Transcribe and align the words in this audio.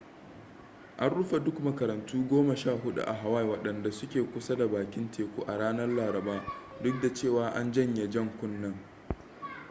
an 0.97 1.09
rufe 1.15 1.39
duk 1.39 1.59
makarantu 1.59 2.27
goma 2.27 2.55
sha 2.55 2.71
hudu 2.71 3.01
a 3.01 3.13
huawaii 3.13 3.47
wadanda 3.49 3.91
suke 3.91 4.23
kusa 4.33 4.55
da 4.55 4.67
bakin 4.67 5.11
teku 5.11 5.43
a 5.47 5.57
ranar 5.57 5.89
laraba 5.89 6.43
duk 6.83 7.01
da 7.01 7.13
cewa 7.13 7.49
an 7.55 7.71
janye 7.73 8.09
jan 8.09 8.29
kunnen 8.39 8.75